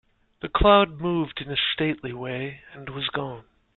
The 0.41 0.49
cloud 0.49 0.99
moved 0.99 1.41
in 1.41 1.51
a 1.51 1.55
stately 1.55 2.11
way 2.11 2.61
and 2.73 2.89
was 2.89 3.07
gone. 3.09 3.43